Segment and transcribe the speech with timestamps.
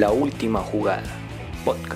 [0.00, 1.04] La última jugada,
[1.64, 1.93] podcast.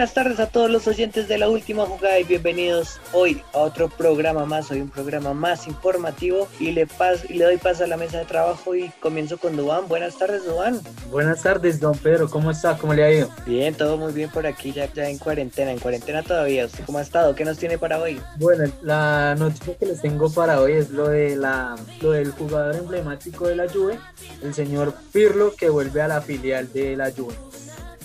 [0.00, 3.90] Buenas tardes a todos los oyentes de la última jugada y bienvenidos hoy a otro
[3.90, 7.86] programa más, hoy un programa más informativo y le, pas y le doy paso a
[7.86, 9.88] la mesa de trabajo y comienzo con Duan.
[9.88, 10.80] Buenas tardes, Duan.
[11.10, 12.30] Buenas tardes, don Pedro.
[12.30, 12.78] ¿Cómo está?
[12.78, 13.28] ¿Cómo le ha ido?
[13.44, 16.64] Bien, todo muy bien por aquí, ya, ya en cuarentena, en cuarentena todavía.
[16.64, 17.34] ¿Usted cómo ha estado?
[17.34, 18.18] ¿Qué nos tiene para hoy?
[18.38, 22.74] Bueno, la noticia que les tengo para hoy es lo de la lo del jugador
[22.74, 23.98] emblemático de la Juve,
[24.42, 27.34] el señor Pirlo, que vuelve a la filial de la Juve.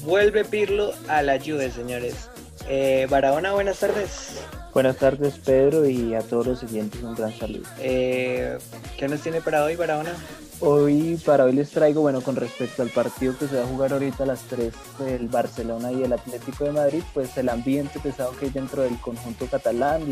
[0.05, 2.29] Vuelve Pirlo a la Juve, señores.
[2.69, 4.39] Eh, Barahona, buenas tardes.
[4.71, 7.63] Buenas tardes Pedro y a todos los siguientes un gran saludo.
[7.79, 8.57] Eh,
[8.97, 10.13] ¿Qué nos tiene para hoy, Barahona?
[10.61, 13.91] Hoy, para hoy les traigo, bueno, con respecto al partido que se va a jugar
[13.91, 18.31] ahorita a las 3 del Barcelona y el Atlético de Madrid, pues el ambiente pesado
[18.37, 20.03] que hay dentro del conjunto catalán,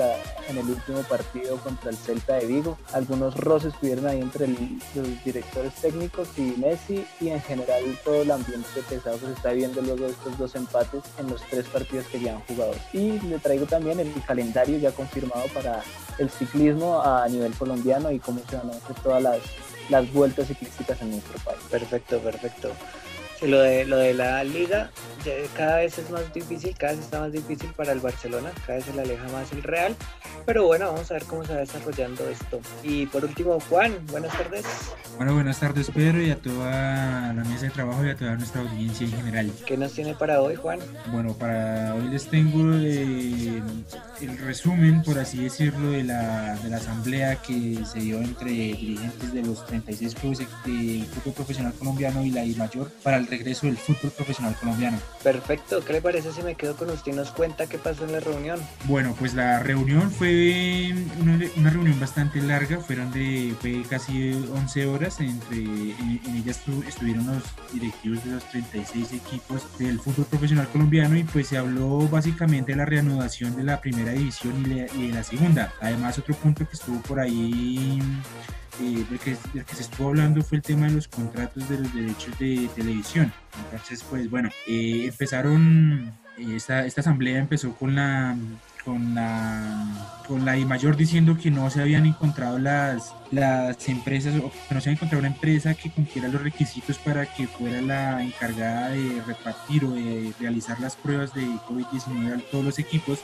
[0.50, 5.24] en el último partido contra el Celta de Vigo, algunos roces tuvieron ahí entre los
[5.24, 9.82] directores técnicos y Messi y en general todo el ambiente pesado que se está viendo
[9.82, 12.74] luego de estos dos empates en los tres partidos que ya han jugado.
[12.92, 15.82] Y le traigo también el calendario ya confirmado para
[16.18, 19.40] el ciclismo a nivel colombiano y cómo se van a hacer todas las
[19.90, 21.60] las vueltas ciclísticas en nuestro país.
[21.70, 22.72] Perfecto, perfecto.
[23.40, 24.92] Sí, lo de, lo de la liga
[25.56, 28.86] cada vez es más difícil, cada vez está más difícil para el Barcelona, cada vez
[28.86, 29.96] se le aleja más el Real,
[30.46, 32.60] pero bueno, vamos a ver cómo se va desarrollando esto.
[32.84, 34.66] Y por último, Juan, buenas tardes.
[35.18, 38.62] Bueno, buenas tardes Pedro y a toda la mesa de trabajo y a toda nuestra
[38.62, 39.52] audiencia en general.
[39.66, 40.80] ¿Qué nos tiene para hoy, Juan?
[41.12, 43.62] Bueno, para hoy les tengo eh,
[44.24, 49.34] el resumen, por así decirlo, de la, de la asamblea que se dio entre dirigentes
[49.34, 53.68] de los 36 clubes del fútbol profesional colombiano y la I mayor para el regreso
[53.68, 54.98] del fútbol profesional colombiano.
[55.24, 58.14] Perfecto, ¿qué le parece si me quedo con usted y nos cuenta qué pasó en
[58.14, 58.60] la reunión?
[58.86, 64.86] Bueno, pues la reunión fue una, una reunión bastante larga, fueron de fue casi 11
[64.88, 70.26] horas, entre, en, en ella estu, estuvieron los directivos de los 36 equipos del fútbol
[70.26, 74.66] profesional colombiano y pues se habló básicamente de la reanudación de la primera división y,
[74.66, 75.74] le, y la segunda.
[75.82, 78.02] Además, otro punto que estuvo por ahí
[78.82, 81.78] eh, del, que, del, que, se estuvo hablando fue el tema de los contratos de
[81.80, 83.32] los derechos de televisión.
[83.66, 88.36] Entonces, pues bueno, eh, empezaron, eh, esta, esta, asamblea empezó con la
[88.84, 94.36] con la con la I mayor diciendo que no se habían encontrado las, las empresas
[94.38, 97.82] o que no se había encontrado una empresa que cumpliera los requisitos para que fuera
[97.82, 103.20] la encargada de repartir o de realizar las pruebas de COVID-19 a todos los equipos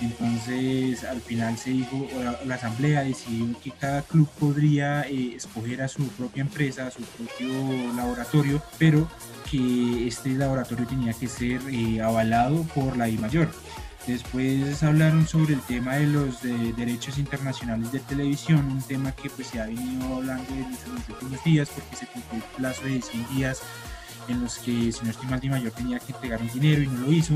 [0.00, 2.08] entonces, al final se dijo,
[2.46, 7.02] la, asamblea decidió que cada club podría eh, escoger a su propia empresa, a su
[7.02, 9.08] propio laboratorio, pero
[9.50, 13.48] que este laboratorio tenía que ser eh, avalado por la I mayor.
[14.06, 19.28] Después hablaron sobre el tema de los de derechos internacionales de televisión, un tema que
[19.28, 23.02] pues se ha venido hablando en los últimos días porque se cumplió el plazo de
[23.02, 23.62] 100 días
[24.28, 26.86] en los que, si no estoy mal, Di Mayor tenía que entregar un dinero y
[26.86, 27.34] no lo hizo.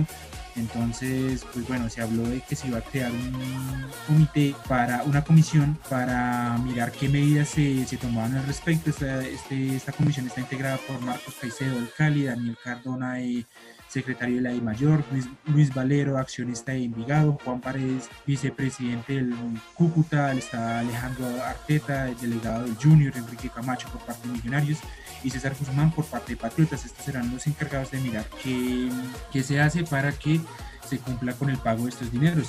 [0.57, 5.25] Entonces, pues bueno, se habló de que se iba a crear un comité para una
[5.25, 8.91] comisión para mirar qué medidas se, se tomaban al respecto.
[8.91, 13.47] Esta, este, esta comisión está integrada por Marcos Caicedo del Cali, Daniel Cardona, eh,
[13.89, 19.34] secretario de la I Mayor, Luis, Luis, Valero, accionista de Envigado, Juan Paredes, vicepresidente del
[19.75, 24.78] Cúcuta, está Alejandro Arteta, el delegado del Junior, Enrique Camacho por parte de Millonarios
[25.24, 26.84] y César Guzmán por parte de Patriotas.
[26.84, 28.89] Estos serán los encargados de mirar qué,
[29.33, 30.41] qué se hace para que
[30.89, 32.48] se cumpla con el pago de estos dineros.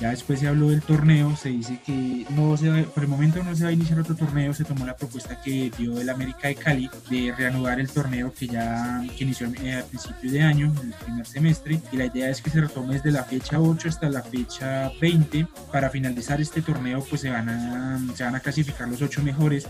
[0.00, 3.54] Ya después se habló del torneo, se dice que no se por el momento no
[3.54, 6.54] se va a iniciar otro torneo, se tomó la propuesta que dio el América de
[6.54, 10.98] Cali de reanudar el torneo que ya que inició a principios de año, en el
[10.98, 14.22] primer semestre, y la idea es que se retome desde la fecha 8 hasta la
[14.22, 15.46] fecha 20.
[15.70, 19.68] Para finalizar este torneo, pues se van a, se van a clasificar los 8 mejores.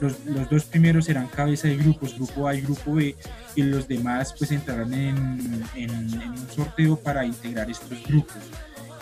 [0.00, 3.14] Los, los, dos primeros serán cabeza de grupos, grupo A y grupo B,
[3.54, 8.36] y los demás pues entrarán en, en, en un sorteo para integrar estos grupos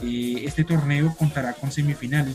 [0.02, 2.34] Eh, este torneo contará con semifinales,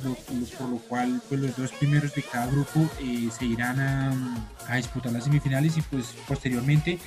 [0.57, 5.11] por lo cual pues, los dos primeros de cada grupo eh, se irán a, disputar
[5.11, 6.99] las semifinales y pues posteriormente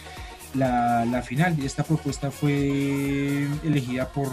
[0.55, 1.59] la, la, final.
[1.65, 4.29] Esta propuesta fue elegida por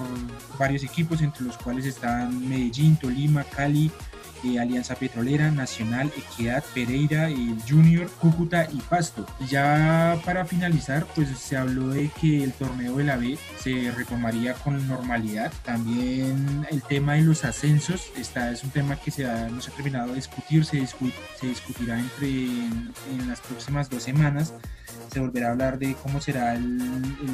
[0.58, 3.92] varios equipos, entre los cuales están Medellín, Tolima, Cali,
[4.58, 9.26] Alianza Petrolera, Nacional, Equidad, Pereira, el Junior, Cúcuta y Pasto.
[9.40, 13.92] Y ya para finalizar, pues se habló de que el torneo de la B se
[13.92, 15.52] retomaría con normalidad.
[15.64, 19.72] También el tema de los ascensos, esta es un tema que se ha, no se
[19.72, 24.54] ha terminado de discutir, se, se discutirá entre en las próximas dos semanas
[25.12, 26.80] se volverá a hablar de cómo será el,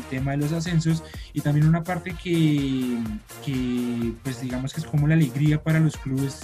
[0.10, 1.04] tema de los ascensos
[1.34, 2.98] y también una parte que,
[3.44, 6.42] que, pues digamos que es como la alegría para los clubes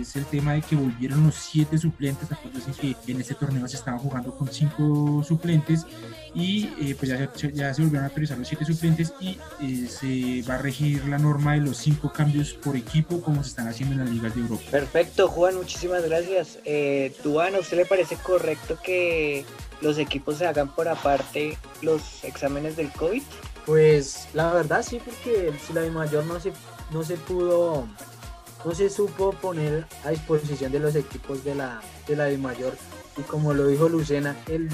[0.00, 3.76] es el tema de que volvieron los siete suplentes, acuérdense que en este torneo se
[3.76, 5.86] estaban jugando con cinco suplentes
[6.34, 10.48] y eh, pues ya, ya, se volvieron a autorizar los siete suplentes y eh, se
[10.48, 13.94] va a regir la norma de los cinco cambios por equipo como se están haciendo
[13.94, 14.62] en las ligas de Europa.
[14.70, 16.58] Perfecto, Juan, muchísimas gracias.
[16.64, 19.44] Eh, ¿a usted le parece correcto que
[19.80, 23.22] los equipos se hagan por aparte los exámenes del COVID?
[23.64, 26.52] Pues la verdad sí, porque si la de mayor no se,
[26.92, 27.88] no se pudo,
[28.64, 32.74] no se supo poner a disposición de los equipos de la, de la de mayor.
[33.16, 34.68] Y como lo dijo Lucena, el,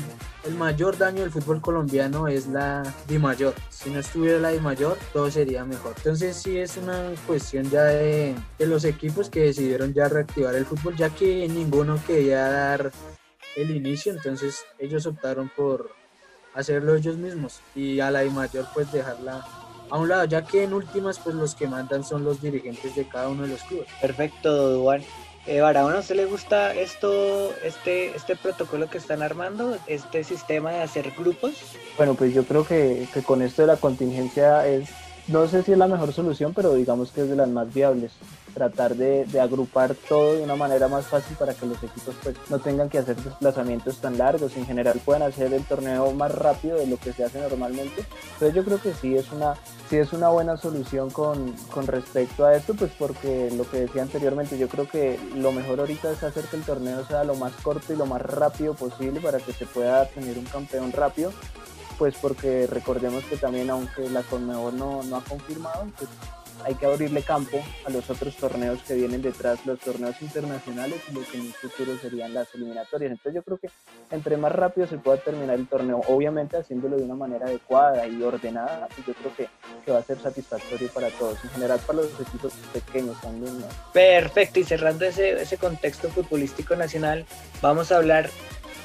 [0.44, 3.54] el mayor daño del fútbol colombiano es la de mayor.
[3.70, 5.94] Si no estuviera la de mayor, todo sería mejor.
[5.98, 10.66] Entonces sí es una cuestión ya de, de los equipos que decidieron ya reactivar el
[10.66, 12.92] fútbol, ya que ninguno quería dar
[13.56, 15.90] el inicio, entonces ellos optaron por
[16.54, 19.46] hacerlo ellos mismos y a la I mayor pues dejarla
[19.92, 23.06] a un lado, ya que en últimas pues los que mandan son los dirigentes de
[23.06, 23.86] cada uno de los clubes.
[24.00, 25.02] Perfecto, Duan.
[25.46, 30.70] Eh, Barahona, ¿a usted le gusta esto, este, este protocolo que están armando, este sistema
[30.70, 31.52] de hacer grupos?
[31.98, 34.88] Bueno, pues yo creo que, que con esto de la contingencia es,
[35.28, 38.12] no sé si es la mejor solución, pero digamos que es de las más viables
[38.52, 42.58] tratar de, agrupar todo de una manera más fácil para que los equipos pues, no
[42.58, 46.86] tengan que hacer desplazamientos tan largos, en general puedan hacer el torneo más rápido de
[46.86, 48.04] lo que se hace normalmente.
[48.34, 49.54] Entonces yo creo que sí es una,
[49.88, 54.02] sí es una buena solución con, con respecto a esto, pues porque lo que decía
[54.02, 57.52] anteriormente, yo creo que lo mejor ahorita es hacer que el torneo sea lo más
[57.62, 61.32] corto y lo más rápido posible para que se pueda tener un campeón rápido
[61.98, 66.10] pues porque recordemos que también aunque la Conmebol no, no ha confirmado, pues
[66.64, 71.14] hay que abrirle campo a los otros torneos que vienen detrás, los torneos internacionales y
[71.14, 73.12] lo que en el futuro serían las eliminatorias.
[73.12, 73.70] Entonces yo creo que
[74.10, 78.22] entre más rápido se pueda terminar el torneo, obviamente haciéndolo de una manera adecuada y
[78.22, 79.48] ordenada, pues yo creo que,
[79.84, 83.64] que va a ser satisfactorio para todos, en general para los equipos pequeños también.
[83.92, 87.26] Perfecto, y cerrando ese, ese contexto futbolístico nacional,
[87.60, 88.30] vamos a hablar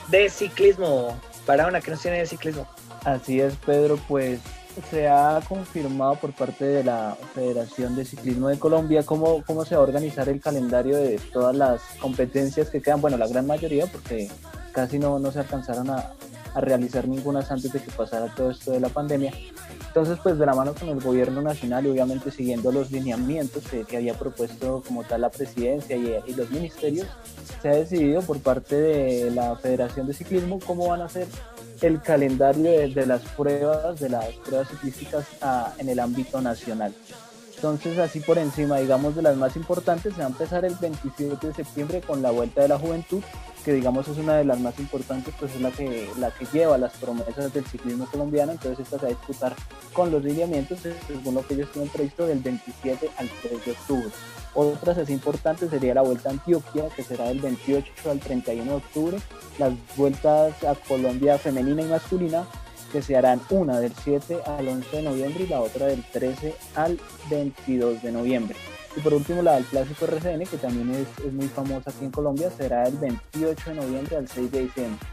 [0.10, 1.20] de ciclismo.
[1.46, 2.68] Para una que nos tiene de ciclismo.
[3.06, 4.42] Así es, Pedro, pues
[4.90, 9.76] se ha confirmado por parte de la Federación de Ciclismo de Colombia cómo, cómo se
[9.76, 13.86] va a organizar el calendario de todas las competencias que quedan, bueno, la gran mayoría,
[13.88, 14.30] porque
[14.72, 16.12] casi no, no se alcanzaron a,
[16.54, 19.32] a realizar ninguna antes de que pasara todo esto de la pandemia.
[19.88, 23.84] Entonces, pues de la mano con el gobierno nacional y obviamente siguiendo los lineamientos que,
[23.84, 27.08] que había propuesto como tal la presidencia y, y, los ministerios,
[27.62, 31.28] se ha decidido por parte de la Federación de Ciclismo cómo van a ser
[31.82, 36.94] el calendario de, las pruebas, de las pruebas ciclísticas ah, en el ámbito nacional.
[37.56, 41.48] Entonces, así por encima, digamos, de las más importantes, se va a empezar el 27
[41.48, 43.24] de septiembre con la Vuelta de la Juventud,
[43.66, 46.78] que digamos es una de las más importantes, pues es la que, la que lleva
[46.78, 49.56] las promesas del ciclismo colombiano, entonces esta se va a disputar
[49.92, 54.10] con los lineamientos, según lo que ellos tienen previsto, del 27 al 3 de octubre.
[54.54, 58.78] Otras así importantes sería la Vuelta a Antioquia, que será del 28 al 31 de
[58.78, 59.18] octubre,
[59.58, 62.46] las vueltas a Colombia femenina y masculina,
[62.92, 66.56] que se harán una del 7 al 11 de noviembre y la otra del 13
[66.76, 67.00] al
[67.30, 68.56] 22 de noviembre.
[68.96, 72.12] Y por último la del Clásico RCN, que también es, es muy famosa aquí en
[72.12, 75.08] Colombia, será del 28 de noviembre al 6 de diciembre.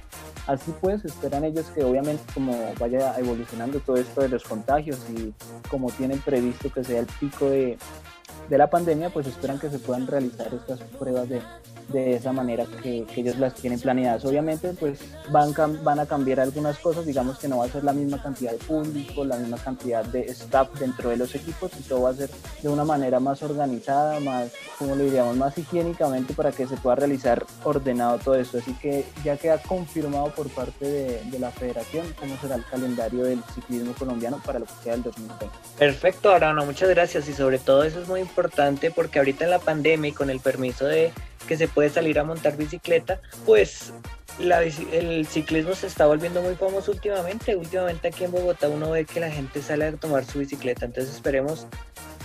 [0.46, 5.32] Así pues, esperan ellos que obviamente como vaya evolucionando todo esto de los contagios y
[5.68, 7.78] como tienen previsto que sea el pico de,
[8.48, 11.40] de la pandemia, pues esperan que se puedan realizar estas pruebas de,
[11.88, 14.24] de esa manera que, ellos las tienen planeadas.
[14.24, 14.98] Obviamente, pues
[15.30, 18.52] van, van a cambiar algunas cosas, digamos que no va a ser la misma cantidad
[18.52, 22.14] de público, la misma cantidad de staff dentro de los equipos, y todo va a
[22.14, 22.30] ser
[22.62, 26.96] de una manera más organizada, más, como le diríamos, más higiénicamente para que se pueda
[26.96, 28.58] realizar ordenado todo esto.
[28.58, 33.42] Así que ya queda confirmado por parte de, la federación cómo será el calendario del
[33.54, 35.46] ciclismo colombiano para lo que queda el 2020.
[35.78, 39.58] Perfecto, Arano, muchas gracias y sobre todo eso es muy importante porque ahorita en la
[39.58, 41.12] pandemia y con el permiso de
[41.44, 43.92] que se puede salir a montar bicicleta, pues
[44.38, 47.56] el ciclismo se está volviendo muy famoso últimamente.
[47.56, 51.14] Últimamente aquí en Bogotá uno ve que la gente sale a tomar su bicicleta, entonces
[51.14, 51.66] esperemos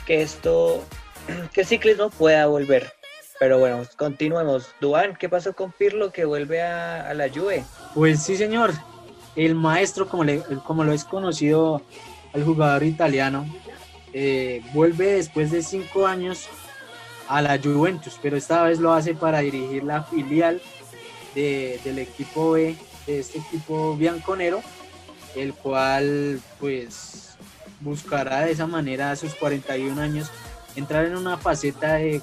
[0.05, 0.83] que esto,
[1.53, 2.91] que el ciclismo pueda volver.
[3.39, 4.67] Pero bueno, continuemos.
[4.81, 7.63] Duan, ¿qué pasó con Pirlo que vuelve a, la Juve?
[7.93, 8.73] Pues sí, señor.
[9.35, 11.81] El maestro, como, lo es conocido
[12.33, 13.45] al jugador italiano,
[14.11, 16.49] eh, vuelve después de cinco años
[17.29, 20.59] a la Juventus, pero esta vez lo hace para dirigir la filial
[21.35, 24.61] del equipo B, de este equipo bianconero,
[25.35, 27.37] el cual pues
[27.81, 30.31] buscará de esa manera a sus 41 años
[30.75, 32.21] entrar en una faceta de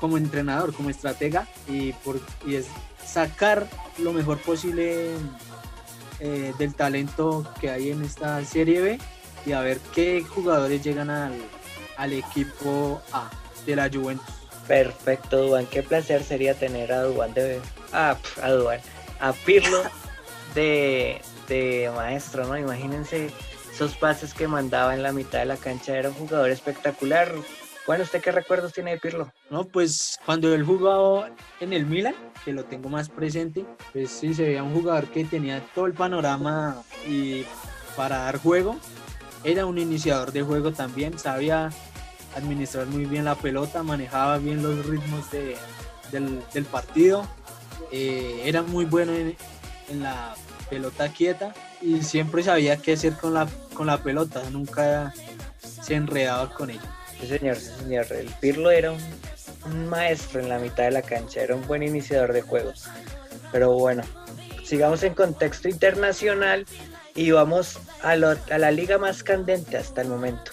[0.00, 2.66] como entrenador, como estratega y, por, y es
[3.04, 5.10] sacar lo mejor posible
[6.20, 8.98] eh, del talento que hay en esta Serie B
[9.44, 11.34] y a ver qué jugadores llegan al,
[11.98, 13.30] al equipo A
[13.66, 14.34] de la Juventus.
[14.66, 15.66] Perfecto, Duan.
[15.66, 17.60] Qué placer sería tener a Duan de.
[17.92, 18.80] Ah, a Duan.
[19.20, 19.82] A Pirlo
[20.54, 22.56] de, de maestro, ¿no?
[22.56, 23.30] Imagínense
[23.72, 25.96] esos pases que mandaba en la mitad de la cancha.
[25.96, 27.32] Era un jugador espectacular.
[27.86, 29.32] Bueno, ¿usted qué recuerdos tiene de Pirlo?
[29.50, 32.14] No, pues cuando él jugaba en el Milan,
[32.44, 35.92] que lo tengo más presente, pues sí, se veía un jugador que tenía todo el
[35.92, 37.44] panorama y
[37.96, 38.76] para dar juego.
[39.42, 41.70] Era un iniciador de juego también, sabía
[42.36, 47.26] administrar muy bien la pelota, manejaba bien los ritmos del, partido,
[47.90, 49.36] eh, era muy bueno en,
[50.02, 50.34] la
[50.70, 55.12] pelota quieta y siempre sabía qué hacer con la, con la pelota, nunca
[55.58, 56.80] se enredaba con ella.
[57.20, 58.06] Sí, señor, sí, señor.
[58.10, 62.32] El Pirlo era un, maestro en la mitad de la cancha, era un buen iniciador
[62.32, 62.86] de juegos.
[63.52, 64.02] Pero bueno,
[64.64, 66.64] sigamos en contexto internacional
[67.14, 68.16] y vamos a, a
[68.58, 70.52] la liga más candente hasta el momento.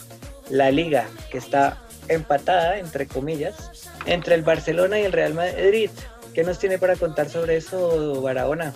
[0.49, 1.77] La liga que está
[2.07, 3.55] empatada, entre comillas,
[4.05, 5.91] entre el Barcelona y el Real Madrid.
[6.33, 8.73] ¿Qué nos tiene para contar sobre eso, Barahona?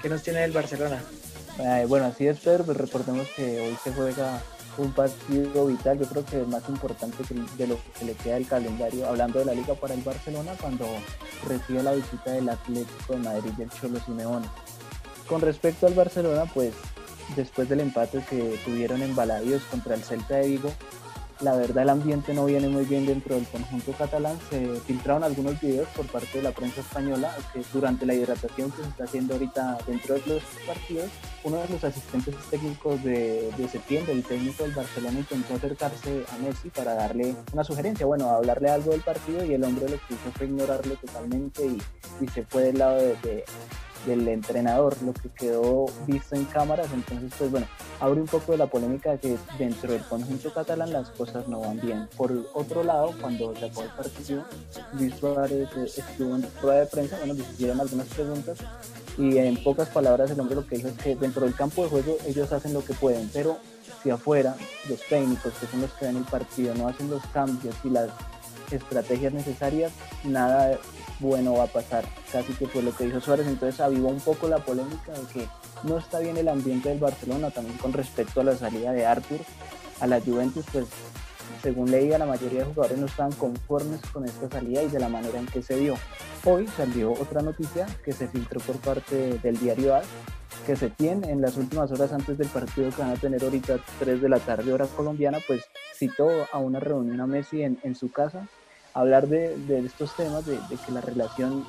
[0.00, 1.02] ¿Qué nos tiene el Barcelona?
[1.88, 4.40] Bueno, así es, Pedro, pues recordemos que hoy se juega
[4.76, 7.16] un partido vital, yo creo que es más importante
[7.56, 10.86] de lo que le queda del calendario, hablando de la liga para el Barcelona, cuando
[11.48, 14.46] recibe la visita del Atlético de Madrid y el Cholo Simeone.
[15.26, 16.74] Con respecto al Barcelona, pues
[17.34, 20.72] después del empate que tuvieron en Balaidos contra el Celta de Vigo,
[21.40, 24.38] la verdad el ambiente no viene muy bien dentro del conjunto catalán.
[24.50, 28.82] Se filtraron algunos videos por parte de la prensa española que durante la hidratación que
[28.82, 31.10] se está haciendo ahorita dentro de los partidos,
[31.44, 36.70] uno de los asistentes técnicos de, septiembre, el técnico del Barcelona, intentó acercarse a Messi
[36.70, 40.32] para darle una sugerencia, bueno, hablarle algo del partido y el hombre lo que hizo
[40.36, 41.78] fue ignorarlo totalmente y,
[42.34, 43.44] se fue del lado de
[44.06, 46.88] del entrenador, lo que quedó visto en cámaras.
[46.92, 47.66] Entonces, pues bueno,
[48.00, 51.60] abre un poco de la polémica de que dentro del conjunto catalán las cosas no
[51.60, 52.08] van bien.
[52.16, 54.44] Por otro lado, cuando se acabó el partido,
[54.94, 58.58] Luis Suárez eh, estuvo en prueba de prensa, bueno, le hicieron algunas preguntas
[59.18, 61.90] y en pocas palabras el hombre lo que dijo es que dentro del campo de
[61.90, 63.58] juego ellos hacen lo que pueden, pero
[64.02, 64.54] si afuera
[64.88, 68.10] los técnicos, que son los que ven el partido, no hacen los cambios y las
[68.70, 69.92] estrategias necesarias,
[70.24, 70.78] nada
[71.20, 72.04] bueno va a pasar.
[72.32, 75.48] Casi que fue lo que dijo Suárez, entonces avivó un poco la polémica de que
[75.84, 79.40] no está bien el ambiente del Barcelona, también con respecto a la salida de Arthur
[80.00, 80.86] a la Juventus, pues
[81.62, 85.08] según leía la mayoría de jugadores no estaban conformes con esta salida y de la
[85.08, 85.94] manera en que se dio.
[86.44, 90.06] Hoy salió otra noticia que se filtró por parte del diario AS,
[90.66, 93.78] que se tiene en las últimas horas antes del partido que van a tener ahorita
[93.98, 97.94] 3 de la tarde hora colombiana, pues citó a una reunión a Messi en, en
[97.94, 98.48] su casa
[98.98, 101.64] hablar de, estos temas, de, que la relación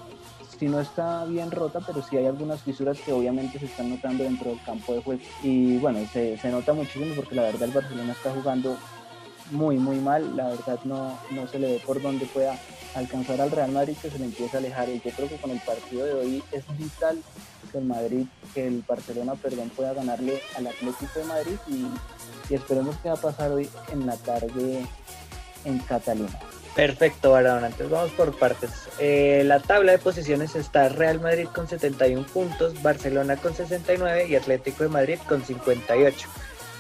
[0.58, 4.26] si no está bien rota, pero sí hay algunas fisuras que obviamente se están notando
[4.26, 5.22] dentro del campo de juego.
[5.42, 8.76] Y bueno, se, nota muchísimo porque la verdad el Barcelona está jugando
[9.52, 10.36] muy, muy mal.
[10.36, 12.60] La verdad no, no se le ve por dónde pueda
[12.94, 14.90] alcanzar al Real Madrid que se le empieza a alejar.
[14.90, 17.22] Y yo creo que con el partido de hoy es vital
[17.72, 21.86] que el Madrid, que el Barcelona, perdón, pueda ganarle al Atlético de Madrid y,
[22.52, 24.86] y esperemos que va a pasar hoy en la tarde
[25.64, 26.38] en Cataluña.
[26.80, 27.68] Perfecto, Barahona.
[27.68, 28.70] Entonces vamos por partes.
[29.00, 34.38] Eh, la tabla de posiciones está Real Madrid con 71 puntos, Barcelona con 69 y
[34.38, 36.30] Atlético de Madrid con 58.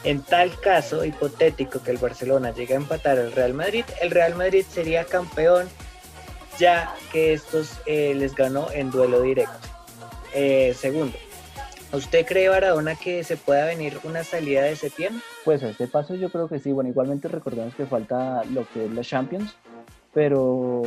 [0.06, 4.36] En tal caso hipotético que el Barcelona llegue a empatar al Real Madrid, el Real
[4.36, 5.68] Madrid sería campeón
[6.58, 9.68] ya que estos eh, les ganó en duelo directo.
[10.34, 11.18] Eh, segundo,
[11.92, 15.22] ¿usted cree, Barahona, que se pueda venir una salida de septiembre?
[15.44, 16.72] Pues a este paso yo creo que sí.
[16.72, 19.54] Bueno, igualmente recordemos que falta lo que es la Champions
[20.14, 20.82] pero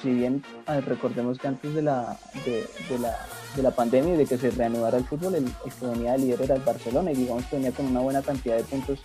[0.00, 0.42] si bien
[0.86, 3.18] recordemos que antes de la, de, la,
[3.54, 6.42] de la pandemia y de que se reanudara el fútbol, el, que venía de líder
[6.42, 9.00] era el Barcelona y digamos que venía con una buena cantidad de puntos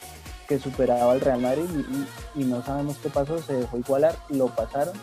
[0.48, 1.66] que superaba al Real Madrid
[2.36, 4.94] y, no sabemos qué pasó, se dejó igualar, lo pasaron.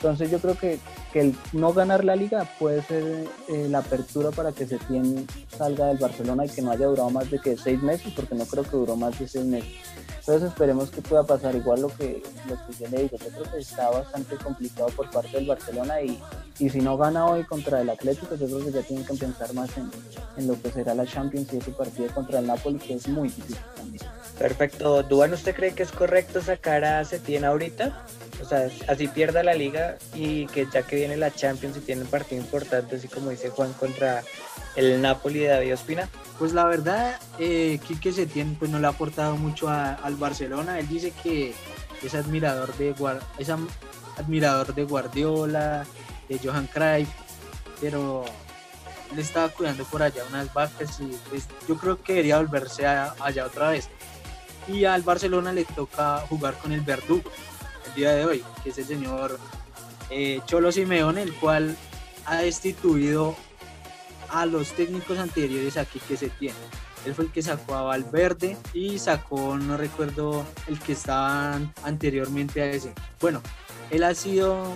[0.00, 0.78] Entonces yo creo que,
[1.12, 5.88] que el no ganar la liga puede ser eh, la apertura para que Setién salga
[5.88, 8.64] del Barcelona y que no haya durado más de que seis meses, porque no creo
[8.64, 9.70] que duró más de seis meses.
[10.20, 13.18] Entonces esperemos que pueda pasar igual lo que, lo que yo le digo.
[13.18, 16.18] Yo creo que está bastante complicado por parte del Barcelona y,
[16.58, 19.52] y si no gana hoy contra el Atlético, yo creo que ya tienen que pensar
[19.52, 19.90] más en,
[20.38, 23.28] en lo que será la Champions y ese partido contra el Napoli, que es muy
[23.28, 24.02] difícil también.
[24.38, 25.02] Perfecto.
[25.02, 28.02] Duan, ¿usted cree que es correcto sacar a Setién ahorita?
[28.40, 32.02] O sea, así pierda la liga y que ya que viene la Champions y tiene
[32.02, 34.22] un partido importante, así como dice Juan, contra
[34.76, 36.08] el Napoli de David Ospina.
[36.38, 40.78] Pues la verdad, eh, Quique Setién pues no le ha aportado mucho al Barcelona.
[40.78, 41.54] Él dice que
[42.02, 42.94] es admirador de,
[43.38, 43.48] es
[44.16, 45.84] admirador de Guardiola,
[46.28, 47.08] de Johan Cruyff,
[47.80, 48.24] pero
[49.12, 53.46] él estaba cuidando por allá unas vacas y pues, yo creo que debería volverse allá
[53.46, 53.88] otra vez.
[54.68, 57.30] Y al Barcelona le toca jugar con el verdugo
[57.86, 59.38] el día de hoy, que es el señor
[60.10, 61.76] eh, Cholo Simeone, el cual
[62.26, 63.36] ha destituido
[64.28, 66.58] a los técnicos anteriores aquí que se tiene.
[67.04, 72.60] Él fue el que sacó a Valverde y sacó, no recuerdo, el que estaba anteriormente
[72.60, 72.92] a ese.
[73.20, 73.40] Bueno,
[73.90, 74.74] él ha sido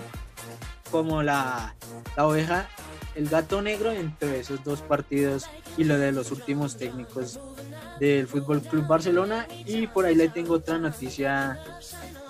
[0.89, 1.75] como la,
[2.17, 2.67] la oveja,
[3.13, 5.45] el gato negro entre esos dos partidos
[5.77, 7.39] y lo de los últimos técnicos
[7.99, 9.47] del Fútbol Club Barcelona.
[9.65, 11.59] Y por ahí le tengo otra noticia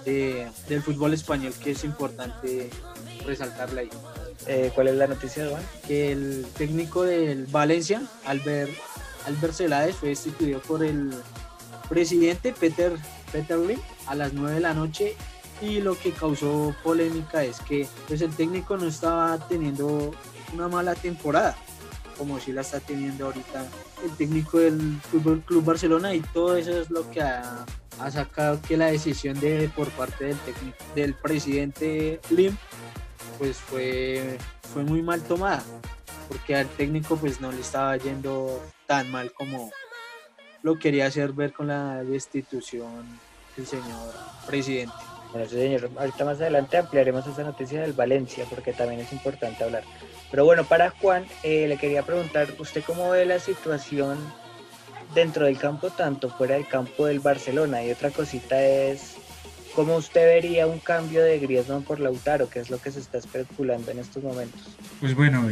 [0.06, 2.70] de- del fútbol español que es importante
[3.26, 3.90] resaltarla ahí
[4.48, 5.64] Eh, ¿Cuál es la noticia, Duan?
[5.88, 8.72] que el técnico del Valencia, Albert,
[9.26, 11.12] Albert Celades, fue destituido por el
[11.90, 12.94] presidente Peter,
[13.32, 15.16] Peter Lim a las 9 de la noche
[15.62, 20.12] y lo que causó polémica es que pues, el técnico no estaba teniendo
[20.54, 21.56] una mala temporada
[22.18, 23.66] como si la está teniendo ahorita
[24.04, 27.66] el técnico del Fútbol Club Barcelona y todo eso es lo que ha,
[28.00, 30.38] ha sacado que la decisión de por parte del
[30.96, 32.56] del presidente Lim
[33.38, 34.38] pues fue,
[34.74, 35.64] fue muy mal tomada,
[36.28, 39.72] porque al técnico pues no le estaba yendo tan mal como
[40.64, 43.06] lo quería hacer ver con la destitución
[43.56, 44.14] del señor
[44.48, 44.96] presidente.
[45.32, 45.92] Bueno, sí, señor.
[45.98, 49.84] Ahorita más adelante ampliaremos esa noticia del Valencia porque también es importante hablar.
[50.32, 54.18] Pero bueno, para Juan, eh, le quería preguntar, ¿usted cómo ve la situación
[55.14, 57.84] dentro del campo, tanto fuera del campo del Barcelona?
[57.84, 59.16] Y otra cosita es,
[59.76, 62.50] ¿cómo usted vería un cambio de Griezmann por Lautaro?
[62.50, 64.62] que es lo que se está especulando en estos momentos?
[65.00, 65.48] Pues bueno,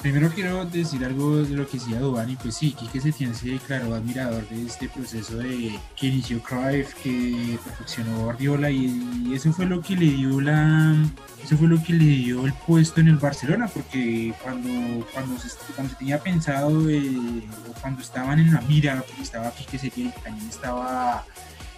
[0.00, 3.94] primero quiero decir algo de lo que decía Duvani, pues sí, Quique Setién se declaró
[3.94, 9.80] admirador de este proceso de que inició Cruyff, que perfeccionó Guardiola y, eso fue lo
[9.80, 10.94] que le dio la
[11.42, 15.48] eso fue lo que le dio el puesto en el Barcelona, porque cuando, cuando, se,
[15.74, 17.42] cuando se tenía pensado eh,
[17.80, 21.24] cuando estaban en la mira, estaba Quique Setién, también estaba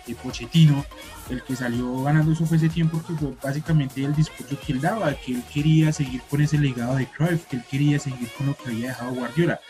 [0.06, 0.84] eh, Pochettino,
[1.30, 4.80] el que salió ganando eso fue ese tiempo que fue básicamente el discurso que él
[4.80, 8.46] daba, que él quería seguir con ese legado de Cruyff, que él quería seguir con
[8.46, 9.60] lo que había dejado Guardiola.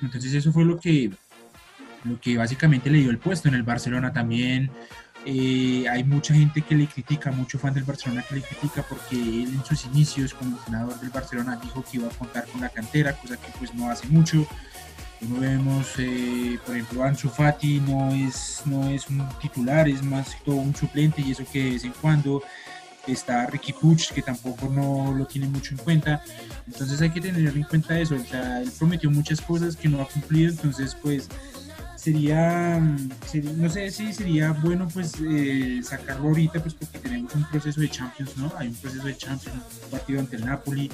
[0.00, 1.10] Entonces eso fue lo que,
[2.04, 4.70] lo que básicamente le dio el puesto en el Barcelona también.
[5.24, 9.14] eh, hay mucha gente que le critica, mucho fan del Barcelona que le critica porque
[9.16, 12.68] él en sus inicios como entrenador del Barcelona dijo que iba a contar con la
[12.68, 14.46] cantera, cosa que pues no hace mucho.
[15.28, 20.36] No vemos, eh, por ejemplo, Ansu Fati no es, no es un titular, es más
[20.44, 22.42] todo un suplente y eso que de vez en cuando
[23.06, 26.22] está Ricky Puch, que tampoco no lo tiene mucho en cuenta.
[26.66, 28.16] Entonces hay que tener en cuenta eso.
[28.16, 31.28] O sea, él prometió muchas cosas que no ha cumplido, entonces pues
[31.96, 32.80] sería,
[33.30, 37.80] sería- no sé si sería bueno pues eh, sacarlo ahorita pues porque tenemos un proceso
[37.80, 38.52] de Champions, ¿no?
[38.58, 40.90] Hay un proceso de Champions, un partido ante el Napoli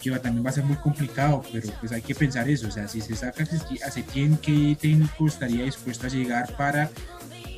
[0.00, 2.70] que va- también va a ser muy complicado, pero pues hay que pensar eso, o
[2.70, 6.90] sea, si se saca a Setién, ¿qué técnico estaría dispuesto a llegar para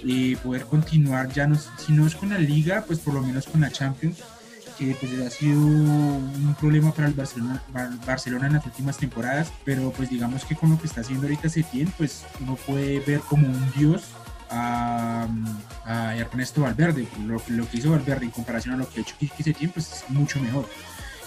[0.04, 3.46] eh, poder continuar, ya no, si no es con la liga, pues por lo menos
[3.46, 4.18] con la Champions,
[4.78, 9.52] que pues ha sido un problema para el Barcelona, Bar- Barcelona en las últimas temporadas,
[9.64, 13.20] pero pues digamos que con lo que está haciendo ahorita Setién, pues uno puede ver
[13.20, 14.02] como un dios
[14.50, 15.28] a,
[15.84, 19.14] a Ernesto Valverde, lo, lo que hizo Valverde en comparación a lo que ha hecho
[19.18, 20.68] Quique Setién, pues es mucho mejor.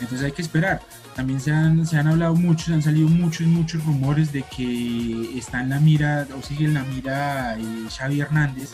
[0.01, 0.81] Entonces hay que esperar.
[1.15, 5.61] También se han, se han hablado muchos, han salido muchos, muchos rumores de que está
[5.61, 8.71] en la mira o sigue en la mira eh, Xavi Hernández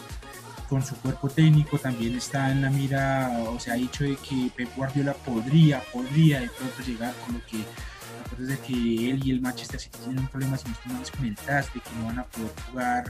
[0.72, 4.50] con su cuerpo técnico, también está en la mira, o se ha dicho de que
[4.56, 7.58] Pep Guardiola podría, podría de pronto llegar con lo que,
[8.20, 10.76] acuerdas de que él y el Manchester City tienen un problema si no
[11.18, 13.04] con el TAS, de que no van a poder jugar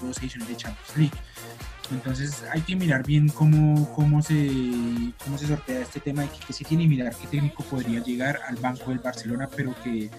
[0.00, 1.16] dos ediciones de Champions League.
[1.90, 4.50] Entonces hay que mirar bien cómo, cómo, se,
[5.24, 8.40] cómo se sortea este tema de que se tiene y mirar qué técnico podría llegar
[8.48, 10.10] al banco del Barcelona, pero que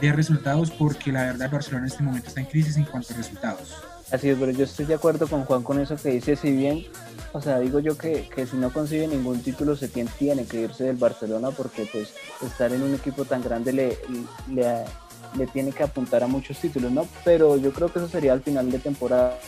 [0.00, 3.16] dé resultados porque la verdad Barcelona en este momento está en crisis en cuanto a
[3.16, 3.91] resultados.
[4.10, 6.84] Así es, pero yo estoy de acuerdo con Juan con eso que dice, si bien,
[7.32, 10.84] o sea, digo yo que, que si no consigue ningún título se tiene, que irse
[10.84, 12.12] del Barcelona porque pues
[12.44, 13.98] estar en un equipo tan grande le,
[14.52, 14.84] le,
[15.38, 17.08] le tiene que apuntar a muchos títulos, ¿no?
[17.24, 19.38] Pero yo creo que eso sería al final de temporada.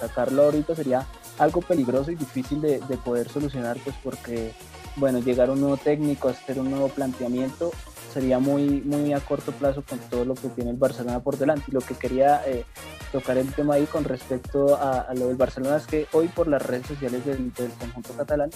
[0.00, 1.06] Sacarlo ahorita sería
[1.38, 4.52] algo peligroso y difícil de, de poder solucionar, pues porque,
[4.96, 7.70] bueno, llegar a un nuevo técnico, hacer un nuevo planteamiento,
[8.12, 11.72] sería muy, muy a corto plazo con todo lo que tiene el Barcelona por delante.
[11.72, 12.64] Lo que quería eh,
[13.10, 16.62] tocar el tema ahí con respecto a, lo del Barcelona es que hoy por las
[16.62, 18.50] redes sociales del, conjunto catalán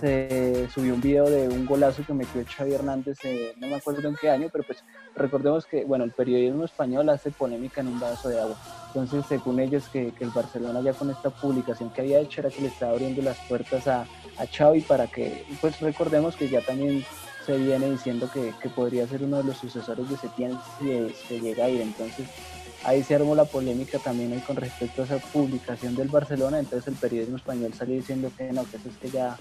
[0.00, 3.18] se subió un video de un golazo que metió Xavi Hernández,
[3.58, 7.30] no me acuerdo en qué año, pero pues recordemos que bueno, el periodismo español hace
[7.30, 8.56] polémica en un vaso de agua.
[8.88, 12.50] Entonces, según ellos, que, que el Barcelona ya con esta publicación que había hecho era
[12.50, 14.02] que le estaba abriendo las puertas a,
[14.38, 17.04] a Xavi para que, pues recordemos que ya también
[17.44, 21.40] se viene diciendo que, que, podría ser uno de los sucesores de Setién si se
[21.40, 21.80] llega a ir.
[21.80, 22.28] Entonces
[22.84, 26.58] ahí se armó la polémica también ahí con respecto a esa publicación del Barcelona.
[26.58, 29.36] Entonces el periodismo español salió diciendo que no, que eso es que ya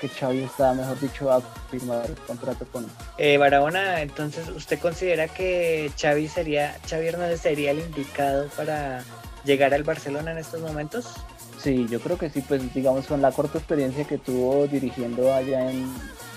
[0.00, 2.86] que Xavi está, mejor dicho, a firmar el contrato con
[3.18, 9.02] eh, Barahona, entonces, ¿usted considera que Xavi sería, Xavi Hernández sería el indicado para
[9.44, 11.14] llegar al Barcelona en estos momentos?
[11.60, 15.70] Sí, yo creo que sí, pues digamos con la corta experiencia que tuvo dirigiendo allá
[15.70, 15.88] en,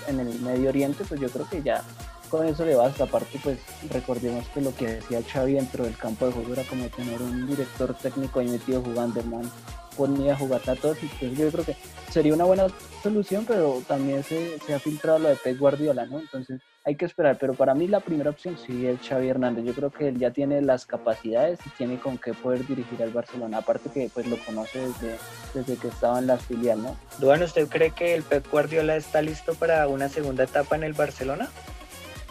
[0.08, 1.82] en el Medio Oriente, pues yo creo que ya
[2.30, 3.04] con eso le basta.
[3.04, 3.58] Aparte, pues
[3.90, 7.46] recordemos que lo que decía Xavi dentro del campo de juego era como tener un
[7.46, 9.50] director técnico ahí metido jugando, hermano.
[9.96, 11.76] Ponía a jugar a todos y pues yo creo que
[12.10, 12.66] sería una buena
[13.02, 16.20] solución, pero también se, se ha filtrado lo de Pep Guardiola, ¿no?
[16.20, 19.64] Entonces hay que esperar, pero para mí la primera opción sí es Xavi Hernández.
[19.64, 23.10] Yo creo que él ya tiene las capacidades y tiene con qué poder dirigir al
[23.10, 23.58] Barcelona.
[23.58, 25.16] Aparte que pues lo conoce desde,
[25.54, 26.96] desde que estaba en las filiales, ¿no?
[27.18, 30.92] Duan, ¿usted cree que el Pep Guardiola está listo para una segunda etapa en el
[30.92, 31.50] Barcelona?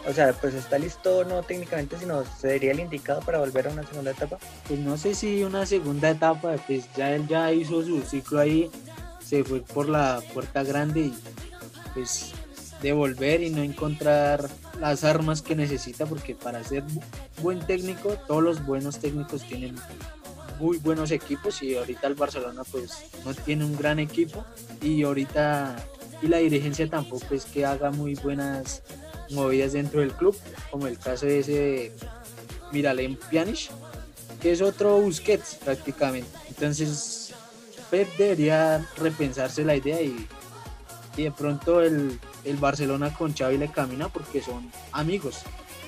[0.06, 3.86] O sea, pues está listo no técnicamente, sino sería el indicado para volver a una
[3.86, 4.38] segunda etapa.
[4.66, 8.70] Pues no sé si una segunda etapa, pues ya él ya hizo su ciclo ahí,
[9.24, 11.14] se fue por la puerta grande y
[11.94, 12.32] pues
[12.82, 14.48] devolver y no encontrar
[14.80, 16.82] las armas que necesita, porque para ser
[17.40, 19.76] buen técnico, todos los buenos técnicos tienen
[20.58, 24.44] muy buenos equipos y ahorita el Barcelona pues no tiene un gran equipo
[24.80, 25.76] y ahorita
[26.22, 28.82] y la dirigencia tampoco es que haga muy buenas
[29.32, 30.36] movidas dentro del club,
[30.70, 31.92] como el caso de ese
[32.72, 33.70] Miralem Pjanic,
[34.40, 36.28] que es otro Busquets prácticamente.
[36.48, 37.32] Entonces,
[37.90, 40.26] Pep debería repensarse la idea y,
[41.16, 45.42] y de pronto el, el, Barcelona con Xavi le camina porque son amigos.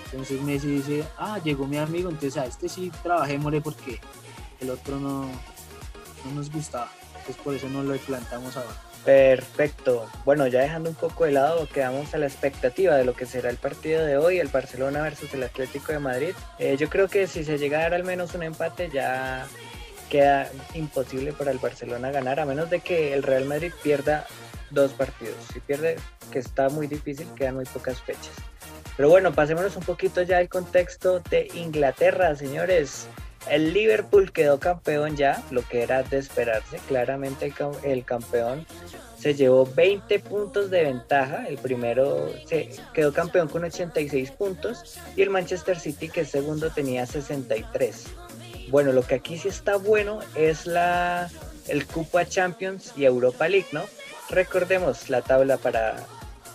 [0.07, 4.01] Entonces Messi dice, ah, llegó mi amigo, entonces a este sí trabajémosle porque
[4.61, 6.91] el otro no, no nos gustaba.
[7.17, 8.94] Entonces por eso no lo plantamos ahora.
[9.05, 10.09] Perfecto.
[10.25, 13.51] Bueno, ya dejando un poco de lado, quedamos a la expectativa de lo que será
[13.51, 16.35] el partido de hoy, el Barcelona versus el Atlético de Madrid.
[16.59, 19.47] Eh, yo creo que si se llega a dar al menos un empate ya
[20.09, 24.27] queda imposible para el Barcelona ganar, a menos de que el Real Madrid pierda
[24.71, 25.37] dos partidos.
[25.53, 25.97] Si pierde,
[26.31, 28.33] que está muy difícil, quedan muy pocas fechas.
[28.97, 33.09] Pero bueno, pasémonos un poquito ya al contexto de Inglaterra, señores.
[33.51, 36.79] El Liverpool quedó campeón ya, lo que era de esperarse.
[36.89, 37.53] Claramente
[37.83, 38.67] el campeón
[39.19, 41.47] se llevó 20 puntos de ventaja.
[41.47, 46.71] El primero se quedó campeón con 86 puntos y el Manchester City, que es segundo,
[46.71, 48.07] tenía 63.
[48.71, 51.31] Bueno, lo que aquí sí está bueno es la
[51.69, 53.85] el Cupa Champions y Europa League, ¿no?
[54.31, 55.97] Recordemos la tabla para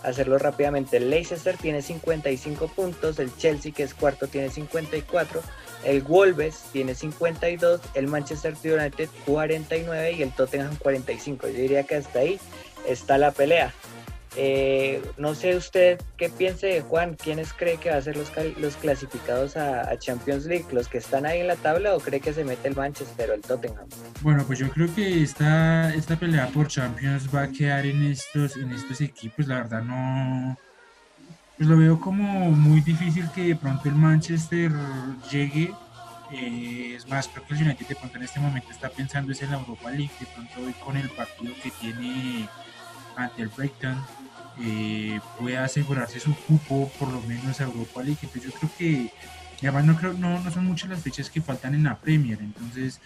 [0.02, 0.96] hacerlo rápidamente.
[0.96, 5.42] El Leicester tiene 55 puntos, el Chelsea que es cuarto tiene 54,
[5.84, 11.48] el Wolves tiene 52, el Manchester United 49 y el Tottenham 45.
[11.48, 12.38] Yo diría que hasta ahí
[12.86, 13.72] está la pelea.
[14.36, 18.30] Eh, no sé usted qué piense, Juan, ¿quiénes cree que va a ser los,
[18.76, 20.66] clasificados a, Champions League?
[20.70, 23.34] ¿Los que están ahí en la tabla o cree que se mete el Manchester o
[23.34, 23.88] el Tottenham?
[24.20, 28.56] Bueno, pues yo creo que esta, esta pelea por Champions va a quedar en estos,
[28.56, 29.48] en estos equipos.
[29.48, 30.56] La verdad no,
[31.60, 34.72] pues lo veo como muy difícil que de pronto el Manchester
[35.30, 35.74] llegue.
[36.32, 39.42] Eh, es más, creo que el United de pronto en este momento está pensando es
[39.42, 42.48] en la Europa League, de pronto hoy con el partido que tiene
[43.14, 43.98] ante el Brighton
[44.62, 48.20] eh, puede asegurarse su cupo por lo menos a Europa League.
[48.22, 49.12] Entonces yo creo que,
[49.60, 53.02] además no, creo, no, no son muchas las fechas que faltan en la Premier, entonces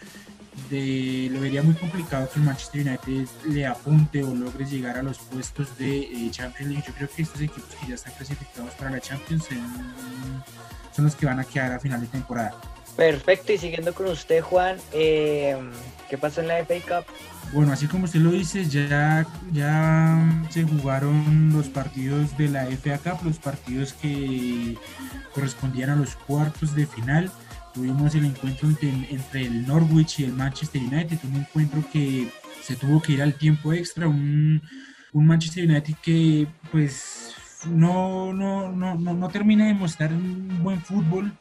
[0.71, 5.03] de, lo vería muy complicado que el Manchester United le apunte o logre llegar a
[5.03, 6.85] los puestos de eh, Champions League.
[6.87, 9.45] Yo creo que estos equipos que ya están clasificados para la Champions
[10.93, 12.55] son, los que van a quedar a final de temporada.
[12.97, 15.57] Perfecto, y siguiendo con usted, Juan, eh,
[16.09, 17.13] ¿qué pasó en la FA Cup?
[17.53, 22.99] Bueno, así como usted lo dice, ya, ya se jugaron los partidos de la FA
[22.99, 24.77] Cup, los partidos que
[25.35, 27.33] correspondían a los cuartos de final
[27.75, 32.29] tuvimos el encuentro entre, el Norwich y el Manchester United, un encuentro que
[32.63, 34.63] se tuvo que ir al tiempo extra, un,
[35.13, 37.35] Manchester United que pues
[37.69, 41.33] no, no, no, no, termina de mostrar un buen fútbol.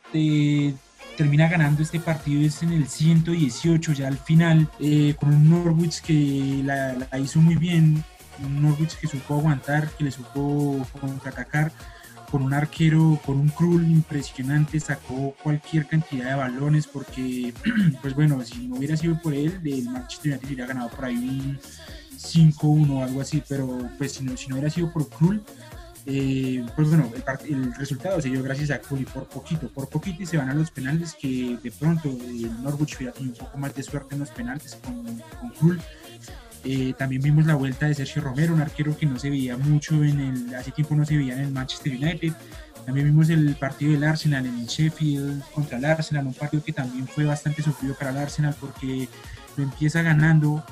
[1.17, 6.02] termina ganando este partido es en el 118 ya al final eh, con un Norwich
[6.02, 8.04] que la, la hizo muy bien
[8.43, 11.72] un Norwich que supo aguantar que le supo contraatacar
[12.34, 17.54] con un arquero, con un Krul impresionante, sacó cualquier cantidad de balones porque,
[18.02, 21.15] pues bueno, si no hubiera sido por él, el Manchester United hubiera ganado por ahí
[21.15, 21.60] un
[22.17, 25.43] 5-1 o algo así, pero pues si no, si no hubiera sido por Krul,
[26.08, 29.88] eh, pues bueno, el, el resultado se dio gracias a Krul y por poquito, por
[29.88, 33.46] poquito y se van a los penales que de pronto el Norwich hubiera tenido un
[33.46, 35.04] poco más de suerte en los penales con,
[35.39, 35.80] con Krul.
[36.65, 40.02] Eh, también vimos la vuelta de Sergio Romero, un arquero que no se veía mucho
[40.04, 42.34] en el, hace tiempo no se veía en el Manchester United.
[42.86, 46.73] También vimos el partido del Arsenal en el Sheffield contra el Arsenal, un partido que
[46.73, 49.08] también fue bastante sufrido para el Arsenal porque
[49.56, 50.63] lo empieza ganando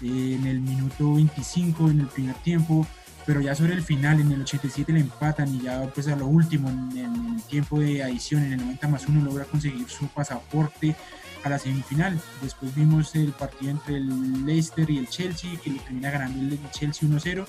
[0.00, 2.86] eh, en el minuto 25 en el primer tiempo,
[3.26, 6.26] pero ya sobre el final, en el 87 le empatan y ya pues a lo
[6.26, 10.96] último, en, el tiempo de adición, en el 90 más 1, logra conseguir su pasaporte
[11.44, 12.20] a la semifinal.
[12.40, 16.70] Después vimos el partido entre el Leicester y el Chelsea, que lo termina ganando el
[16.70, 17.46] Chelsea 1-0.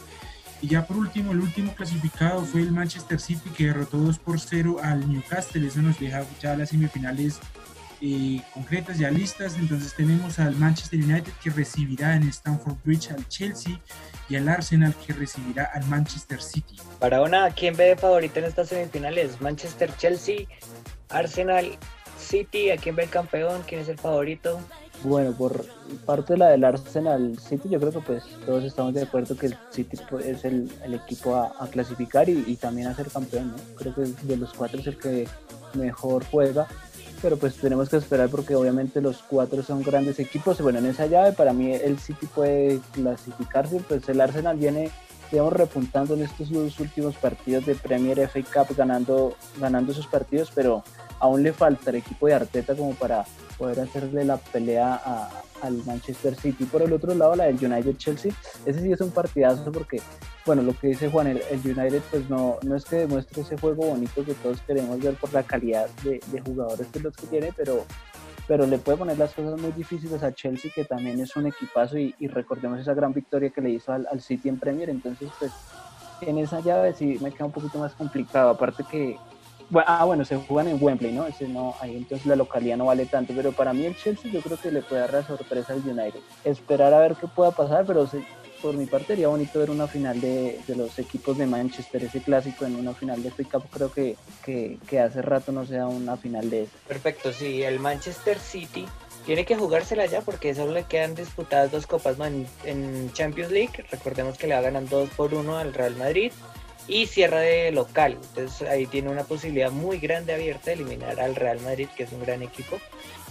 [0.61, 4.39] Y ya por último, el último clasificado fue el Manchester City, que derrotó 2 por
[4.39, 5.67] 0 al Newcastle.
[5.67, 7.39] Eso nos deja ya las semifinales
[7.99, 9.55] eh, concretas, ya listas.
[9.57, 13.79] Entonces tenemos al Manchester United que recibirá en Stamford Bridge al Chelsea
[14.29, 16.77] y al Arsenal que recibirá al Manchester City.
[16.99, 19.41] Para una, ¿quién ve de favorito en estas semifinales?
[19.41, 20.47] Manchester, Chelsea,
[21.09, 21.77] Arsenal,
[22.23, 23.61] City, ¿a quién ve el campeón?
[23.67, 24.59] ¿Quién es el favorito?
[25.03, 25.65] Bueno, por
[26.05, 29.47] parte de la del Arsenal City, yo creo que pues todos estamos de acuerdo que
[29.47, 33.75] el City pues, es el, equipo a, clasificar y, y también a ser campeón, ¿no?
[33.75, 35.27] Creo que de los cuatro es el que
[35.73, 36.67] mejor juega,
[37.21, 40.61] pero pues tenemos que esperar porque obviamente los cuatro son grandes equipos.
[40.61, 44.91] Bueno, en esa llave para mí el City puede clasificarse, pues el Arsenal viene
[45.33, 50.51] digamos repuntando en estos dos últimos partidos de Premier FA Cup ganando ganando esos partidos,
[50.53, 50.83] pero
[51.19, 53.25] aún le falta el equipo de Arteta como para
[53.57, 55.29] poder hacerle la pelea a,
[55.63, 56.65] al Manchester City.
[56.65, 58.31] Por el otro lado, la del United Chelsea,
[58.63, 60.01] ese sí es un partidazo porque,
[60.45, 63.57] bueno, lo que dice Juan, el, el United pues no, no es que demuestre ese
[63.57, 67.25] juego bonito que todos queremos ver por la calidad de, de jugadores que los que
[67.25, 67.85] tiene, pero,
[68.47, 71.97] pero le puede poner las cosas muy difíciles a Chelsea, que también es un equipazo
[71.97, 75.51] y, recordemos esa gran victoria que le hizo al, al City en Premier, entonces pues
[76.21, 79.17] en esa llave sí me queda un poquito más complicado, aparte que
[79.85, 81.25] ah, bueno, se juegan en Wembley, ¿no?
[81.25, 84.41] Ese no, ahí entonces la localidad no vale tanto, pero para mí el Chelsea yo
[84.41, 86.19] creo que le puede dar la sorpresa al United.
[86.43, 88.23] Esperar a ver qué pueda pasar, pero sí,
[88.63, 92.21] por mi parte sería bonito ver una final de, de, los equipos de Manchester, ese
[92.21, 96.15] clásico en una final de FA Cup, creo que, que, hace rato no sea una
[96.15, 96.71] final de eso.
[96.87, 98.85] Perfecto, sí, el Manchester City
[99.25, 102.15] tiene que jugársela ya porque solo le quedan disputadas dos copas
[102.63, 103.85] en Champions League.
[103.91, 106.31] Recordemos que le va ganando 2 por 1 al Real Madrid
[106.87, 108.17] y cierra de local.
[108.29, 112.11] Entonces ahí tiene una posibilidad muy grande abierta de eliminar al Real Madrid, que es
[112.11, 112.79] un gran equipo.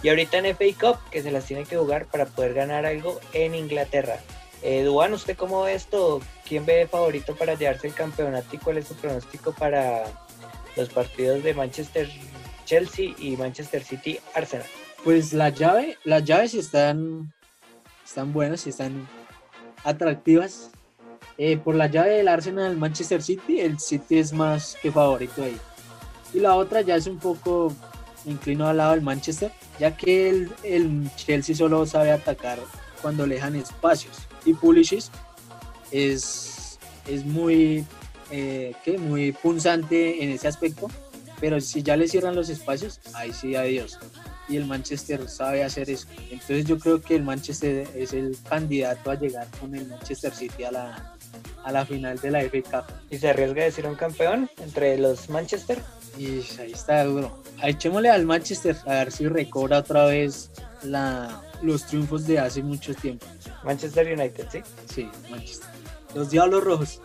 [0.01, 3.19] Y ahorita en FA Cup, que se las tiene que jugar para poder ganar algo
[3.33, 4.19] en Inglaterra.
[4.63, 6.21] Eh, Duan, ¿usted cómo ve esto?
[6.47, 10.05] ¿Quién ve favorito para llevarse el campeonato y cuál es su pronóstico para
[10.77, 12.09] los partidos de Manchester
[12.63, 14.65] Chelsea y Manchester City Arsenal?
[15.03, 17.33] Pues la llave, las llaves están,
[18.05, 19.05] están buenas y están
[19.83, 20.71] atractivas.
[21.37, 25.57] Eh, por la llave del Arsenal Manchester City, el City es más que favorito ahí.
[26.33, 27.73] Y la otra ya es un poco
[28.23, 32.59] inclinado al lado del Manchester, ya que el, el Chelsea solo sabe atacar
[33.01, 34.29] cuando le dejan espacios.
[34.45, 35.05] Y Pulisic
[35.91, 37.85] es, es muy,
[38.31, 38.97] eh, ¿qué?
[38.97, 40.89] muy punzante en ese aspecto,
[41.39, 43.99] pero si ya le cierran los espacios, ahí sí, adiós.
[44.49, 46.07] Y el Manchester sabe hacer eso.
[46.29, 50.65] Entonces yo creo que el Manchester es el candidato a llegar con el Manchester City
[50.65, 51.15] a la,
[51.63, 52.95] a la final de la FA Cup.
[53.09, 55.79] ¿Y se arriesga a decir un campeón entre los Manchester?
[56.17, 57.41] Y ahí está duro.
[57.61, 60.51] Echémosle al Manchester a ver si recobra otra vez
[60.83, 63.25] la, los triunfos de hace mucho tiempo.
[63.63, 64.61] Manchester United, ¿sí?
[64.93, 65.69] Sí, Manchester.
[66.15, 67.01] Los Diablos Rojos.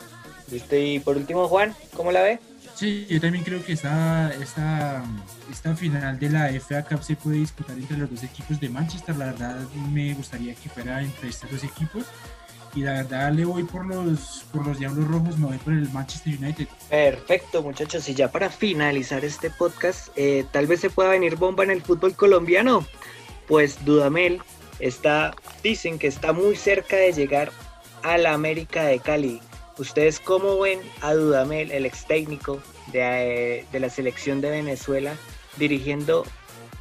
[0.50, 2.40] Listo, y por último, Juan, ¿cómo la ve?
[2.74, 5.02] Sí, yo también creo que esta, esta,
[5.50, 9.16] esta final de la FA Cup se puede disputar entre los dos equipos de Manchester.
[9.16, 9.58] La verdad
[9.90, 12.04] me gustaría que fuera entre estos dos equipos.
[12.76, 15.90] Y la verdad le voy por los, por los Diablos Rojos, me voy por el
[15.90, 16.68] Manchester United.
[16.88, 18.08] Perfecto, muchachos.
[18.08, 21.82] Y ya para finalizar este podcast, eh, tal vez se pueda venir bomba en el
[21.82, 22.86] fútbol colombiano.
[23.48, 24.40] Pues Dudamel
[24.78, 27.50] está, dicen que está muy cerca de llegar
[28.02, 29.40] a la América de Cali.
[29.78, 32.60] ¿Ustedes cómo ven a Dudamel, el ex técnico
[32.92, 35.14] de, de la selección de Venezuela,
[35.56, 36.24] dirigiendo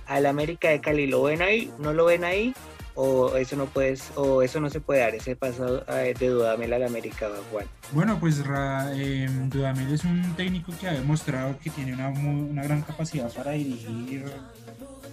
[0.08, 1.08] al América de Cali?
[1.08, 1.72] ¿Lo ven ahí?
[1.80, 2.54] ¿No lo ven ahí?
[3.00, 6.74] o eso no puedes o eso no se puede dar ese paso eh, de Dudamel
[6.74, 11.94] al América Juan bueno pues eh, Dudamel es un técnico que ha demostrado que tiene
[11.94, 14.26] una, una gran capacidad para dirigir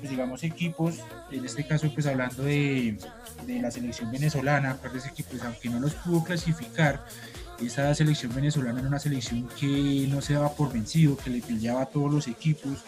[0.04, 0.96] pues, digamos equipos
[1.30, 2.98] en este caso pues hablando de,
[3.46, 7.02] de la selección venezolana acuérdense que pues aunque no los pudo clasificar
[7.58, 11.82] esa selección venezolana era una selección que no se daba por vencido que le pillaba
[11.82, 12.84] a todos los equipos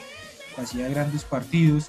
[0.58, 1.88] hacía grandes partidos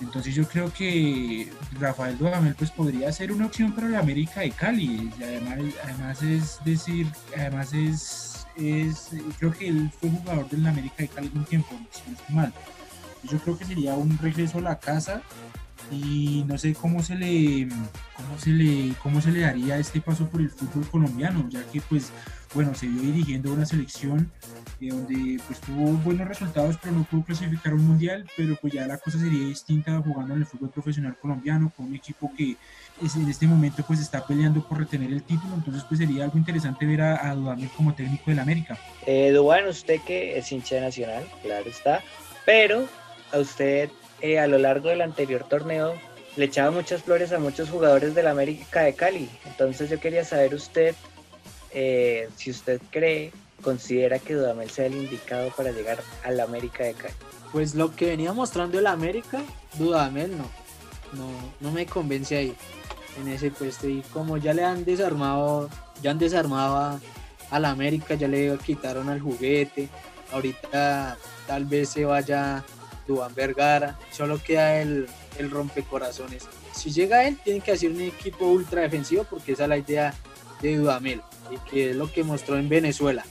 [0.00, 4.50] entonces yo creo que Rafael Dudamel pues podría ser una opción para la América de
[4.50, 5.12] Cali.
[5.22, 7.06] Además, además es decir,
[7.36, 11.86] además es, es, creo que él fue jugador del América de Cali un tiempo, no
[11.92, 12.52] estoy mal.
[13.30, 15.22] Yo creo que sería un regreso a la casa
[15.90, 17.68] y no sé cómo se le
[18.16, 21.80] cómo se le cómo se le daría este paso por el fútbol colombiano, ya que
[21.80, 22.10] pues
[22.54, 24.30] bueno, se vio dirigiendo una selección
[24.80, 28.86] eh, donde pues tuvo buenos resultados, pero no pudo clasificar un mundial, pero pues ya
[28.86, 32.56] la cosa sería distinta jugando en el fútbol profesional colombiano con un equipo que
[33.00, 36.84] en este momento pues está peleando por retener el título, entonces pues sería algo interesante
[36.84, 38.78] ver a, a como técnico del América.
[39.06, 39.36] Eh,
[39.68, 42.02] usted que es hincha nacional, claro está,
[42.44, 42.86] pero
[43.32, 43.90] a usted
[44.20, 45.94] eh, a lo largo del anterior torneo
[46.36, 50.54] le echaba muchas flores a muchos jugadores del América de Cali, entonces yo quería saber
[50.54, 50.94] usted
[51.74, 56.84] eh, si usted cree, considera que Dudamel sea el indicado para llegar a la América
[56.84, 57.14] de Cali.
[57.52, 59.40] Pues lo que venía mostrando el América,
[59.78, 60.44] Dudamel no,
[61.12, 61.28] no,
[61.60, 62.56] no me convence ahí
[63.20, 63.88] en ese puesto.
[63.88, 65.68] Y como ya le han desarmado,
[66.02, 66.98] ya han desarmado
[67.50, 69.88] a, la América, ya le quitaron al juguete,
[70.32, 72.64] ahorita tal vez se vaya
[73.06, 75.06] Duan Vergara, solo queda el,
[75.38, 76.44] el rompecorazones.
[76.74, 80.14] Si llega él, tiene que hacer un equipo ultra defensivo porque esa es la idea
[80.60, 83.24] de Dudamel y que es lo que mostró en Venezuela.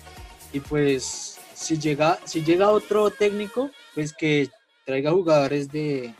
[0.53, 4.49] Y pues si llega, si llega otro técnico, pues que
[4.85, 6.13] traiga jugadores de,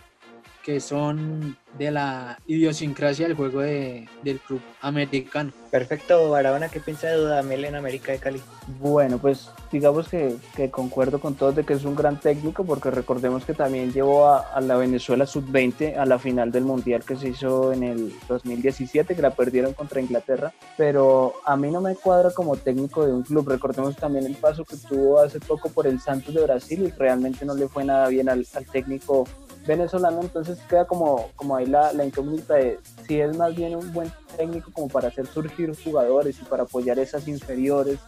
[0.64, 5.52] que son de la idiosincrasia del juego de, del club americano.
[5.70, 8.42] Perfecto, Barahona, ¿qué piensa de Dudamel en América de Cali?
[8.80, 12.92] Bueno, pues digamos que, que, concuerdo con todos de que es un gran técnico, porque
[12.92, 17.16] recordemos que también llevó a, a la Venezuela sub-20 a la final del Mundial que
[17.16, 21.96] se hizo en el 2017, que la perdieron contra Inglaterra, pero a mí no me
[21.96, 23.48] cuadra como técnico de un club.
[23.48, 27.46] Recordemos también el paso que tuvo hace poco por el Santos de Brasil y realmente
[27.46, 29.26] no le fue nada bien al, al técnico
[29.66, 33.94] venezolano, entonces queda como, como ahí la, la, incógnita de si es más bien un
[33.94, 38.00] buen técnico como para hacer surgir jugadores y para apoyar esas inferiores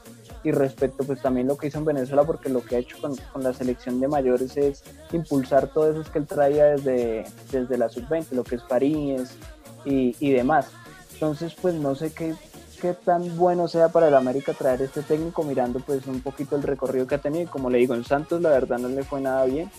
[0.44, 3.16] y respecto pues también lo que hizo en Venezuela porque lo que ha hecho con,
[3.32, 7.88] con la selección de mayores es impulsar todo eso que él traía desde, desde la
[7.90, 9.38] sub-20, lo que es Fariñez
[9.86, 10.68] y, y demás.
[11.14, 12.34] Entonces pues no sé qué,
[12.82, 16.64] qué tan bueno sea para el América traer este técnico mirando pues un poquito el
[16.64, 19.46] recorrido que ha tenido como le digo en Santos la verdad no le fue nada
[19.46, 19.70] bien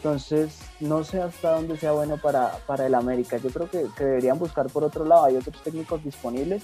[0.00, 3.36] entonces, no sé hasta dónde sea bueno para, para el América.
[3.36, 5.26] Yo creo que, deberían buscar por otro lado.
[5.26, 6.62] Hay otros técnicos disponibles.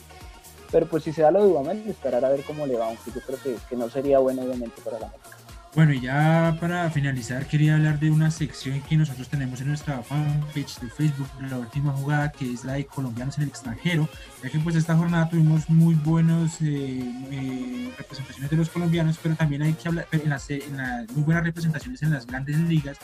[0.72, 2.86] Pero pues si se da lo de Dudamel, esperar a ver cómo le va.
[2.86, 5.45] Aunque yo creo que, que no sería bueno, obviamente, para el América.
[5.76, 10.02] Bueno, y ya para finalizar, quería hablar de una sección que nosotros tenemos en nuestra
[10.02, 14.08] fanpage de Facebook, la última jugada, que es la de colombianos en el extranjero,
[14.42, 19.34] ya que pues esta jornada tuvimos muy buenas eh, eh, representaciones de los colombianos, pero
[19.34, 20.76] también hay que hablar, en las, en
[21.14, 22.96] muy buenas representaciones en las grandes ligas,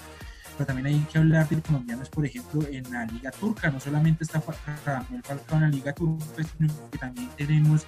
[0.56, 3.70] pero también hay que hablar de colombianos, por ejemplo, en la Liga Turca.
[3.70, 7.84] No solamente está Rafael Falcao en la Liga Turca, sino que también tenemos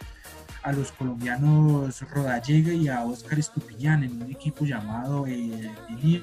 [0.64, 5.70] a los colombianos Rodallega y a Oscar Estupiñán en un equipo llamado eh,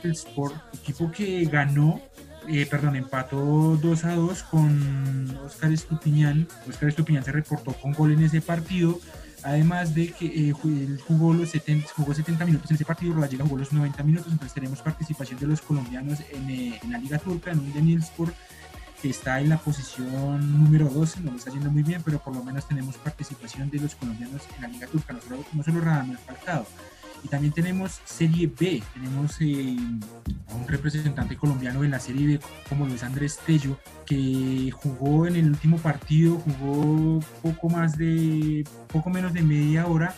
[0.03, 2.01] Sport, equipo que ganó,
[2.49, 6.47] eh, perdón, empató 2 a 2 con Oscar Estupiñán.
[6.67, 8.99] Oscar Estupiñán se reportó con gol en ese partido.
[9.43, 10.51] Además de que eh,
[11.07, 14.53] jugó, los 70, jugó 70 minutos en ese partido, Rodallega jugó los 90 minutos, entonces
[14.53, 18.35] tenemos participación de los colombianos en, eh, en la Liga Turca, en un Daniel Sport
[19.01, 22.35] que está en la posición número 12, no lo está yendo muy bien, pero por
[22.35, 25.81] lo menos tenemos participación de los colombianos en la Liga Turca, no solo, no solo
[25.81, 26.65] Radamel Falcao.
[27.23, 29.75] Y también tenemos Serie B, tenemos eh,
[30.55, 35.47] un representante colombiano en la Serie B como Luis Andrés Tello, que jugó en el
[35.47, 40.15] último partido, jugó poco más de, poco menos de media hora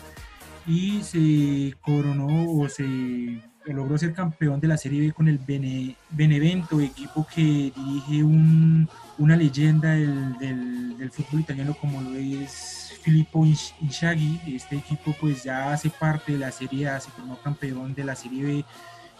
[0.66, 3.40] y se coronó o se
[3.72, 8.88] logró ser campeón de la Serie B con el Bene, Benevento, equipo que dirige un,
[9.18, 13.46] una leyenda del, del, del, fútbol italiano como lo es Filippo
[13.80, 14.40] Inzaghi.
[14.46, 18.14] Este equipo pues ya hace parte de la Serie A, se formó campeón de la
[18.14, 18.64] Serie B,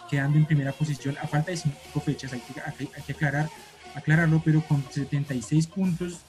[0.09, 3.49] quedando en primera posición a falta de cinco fechas, hay que, hay, que aclarar,
[3.95, 6.19] aclararlo, pero con 76 puntos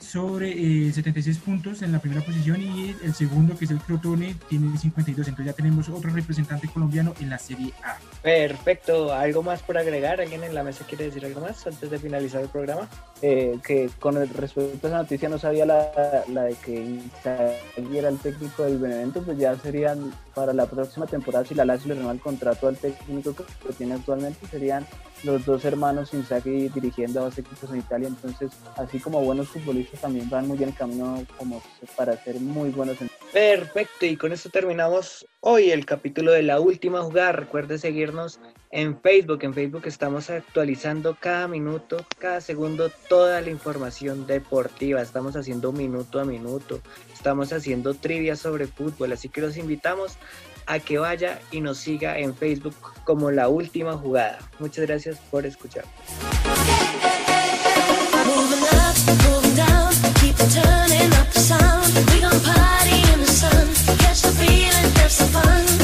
[0.00, 4.36] sobre eh, 76 puntos en la primera posición y el segundo, que es el Crotone,
[4.48, 5.28] tiene 52.
[5.28, 7.98] Entonces ya tenemos otro representante colombiano en la Serie A.
[8.22, 9.12] Perfecto.
[9.12, 10.20] ¿Algo más por agregar?
[10.20, 12.88] ¿Alguien en la mesa quiere decir algo más antes de finalizar el programa?
[13.22, 15.90] Eh, que con respecto a esa noticia no sabía la,
[16.28, 21.06] la de que Inzaghi era el técnico del Benevento, pues ya serían para la próxima
[21.06, 24.86] temporada, si la Lazio le renueva el contrato al técnico que, tiene actualmente, serían
[25.22, 30.00] los dos hermanos Inzaghi dirigiendo a dos equipos en Italia, entonces así como buenos futbolistas
[30.00, 31.62] también van muy bien el camino como
[31.96, 33.00] para ser muy buenos.
[33.00, 33.08] En...
[33.32, 37.32] Perfecto, y con esto terminamos hoy el capítulo de la última jugada.
[37.32, 39.40] Recuerde seguirnos en Facebook.
[39.42, 45.02] En Facebook estamos actualizando cada minuto, cada segundo, toda la información deportiva.
[45.02, 46.80] Estamos haciendo minuto a minuto.
[47.12, 49.12] Estamos haciendo trivia sobre fútbol.
[49.12, 50.16] Así que los invitamos
[50.66, 52.74] a que vaya y nos siga en Facebook
[53.04, 54.38] como la última jugada.
[54.58, 55.84] Muchas gracias por escuchar.
[65.16, 65.75] so fun.